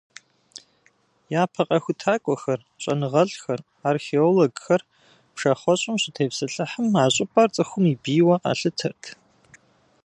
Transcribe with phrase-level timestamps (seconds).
[1.41, 3.59] Япэ къэхутакӏуэхэр, щӏэныгъэлӏхэр,
[3.89, 4.81] археологхэр
[5.33, 9.03] пшахъуэщӏым щытепсэлъыхьым, а щӏыпӏэр цӏыхум и бийуэ къалъытэрт.